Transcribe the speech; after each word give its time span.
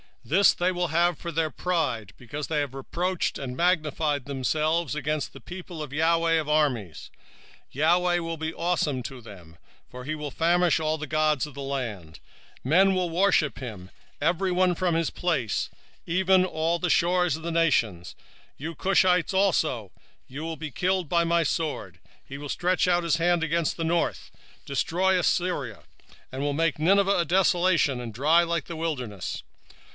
2:10 0.25 0.29
This 0.29 0.55
shall 0.57 0.87
they 0.87 0.93
have 0.93 1.17
for 1.19 1.31
their 1.31 1.49
pride, 1.51 2.13
because 2.17 2.47
they 2.47 2.59
have 2.61 2.73
reproached 2.73 3.37
and 3.37 3.55
magnified 3.57 4.25
themselves 4.25 4.95
against 4.95 5.31
the 5.33 5.39
people 5.41 5.83
of 5.83 5.89
the 5.91 5.99
LORD 5.99 6.37
of 6.37 6.47
hosts. 6.47 7.11
2:11 7.73 7.73
The 7.73 7.81
LORD 7.99 8.19
will 8.21 8.37
be 8.37 8.49
terrible 8.51 8.77
unto 8.89 9.21
them: 9.21 9.57
for 9.89 10.03
he 10.05 10.15
will 10.15 10.31
famish 10.31 10.79
all 10.79 10.97
the 10.97 11.05
gods 11.05 11.45
of 11.45 11.53
the 11.53 11.61
earth; 11.71 12.01
and 12.03 12.15
men 12.63 12.93
shall 12.95 13.09
worship 13.09 13.59
him, 13.59 13.91
every 14.19 14.51
one 14.51 14.73
from 14.73 14.95
his 14.95 15.09
place, 15.09 15.69
even 16.07 16.45
all 16.45 16.79
the 16.79 16.87
isles 17.01 17.35
of 17.35 17.43
the 17.43 17.51
heathen. 17.51 17.61
2:12 18.01 18.15
Ye 18.57 18.71
Ethiopians 18.71 19.33
also, 19.33 19.91
ye 20.27 20.37
shall 20.37 20.55
be 20.55 20.73
slain 20.75 21.03
by 21.07 21.23
my 21.23 21.43
sword. 21.43 21.95
2:13 21.95 22.01
And 22.01 22.09
he 22.25 22.37
will 22.39 22.49
stretch 22.49 22.87
out 22.87 23.03
his 23.03 23.17
hand 23.17 23.43
against 23.43 23.75
the 23.75 23.83
north, 23.83 24.31
and 24.33 24.65
destroy 24.65 25.19
Assyria; 25.19 25.81
and 26.31 26.41
will 26.41 26.53
make 26.53 26.79
Nineveh 26.79 27.17
a 27.19 27.25
desolation, 27.25 27.99
and 27.99 28.13
dry 28.13 28.43
like 28.43 28.67
a 28.69 28.75
wilderness. 28.75 29.43